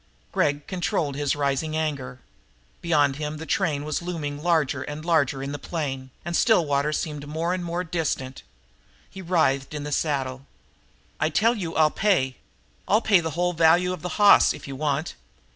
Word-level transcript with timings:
Gregg 0.31 0.65
controlled 0.65 1.15
his 1.15 1.35
rising 1.35 1.77
anger. 1.77 2.21
Beyond 2.81 3.17
him 3.17 3.37
the 3.37 3.45
train 3.45 3.85
was 3.85 4.01
looming 4.01 4.41
larger 4.41 4.81
and 4.81 5.05
larger 5.05 5.43
in 5.43 5.51
the 5.51 5.59
plain, 5.59 6.09
and 6.25 6.35
Stillwater 6.35 6.91
seemed 6.91 7.27
more 7.27 7.53
and 7.53 7.63
more 7.63 7.83
distant. 7.83 8.41
He 9.11 9.21
writhed 9.21 9.75
in 9.75 9.83
the 9.83 9.91
saddle. 9.91 10.47
"I 11.19 11.29
tell 11.29 11.53
you 11.53 11.75
I'll 11.75 11.91
pay 11.91 12.37
I'll 12.87 12.99
pay 13.01 13.19
the 13.19 13.29
whole 13.37 13.53
value 13.53 13.93
of 13.93 14.01
the 14.01 14.09
hoss, 14.17 14.55
if 14.55 14.67
you 14.67 14.75
want." 14.75 15.13